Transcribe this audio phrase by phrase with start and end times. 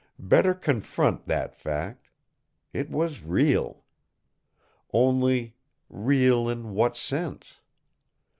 [0.17, 2.09] Better confront that fact!
[2.73, 3.83] It was real.
[4.91, 5.57] Only,
[5.91, 7.59] real in what sense?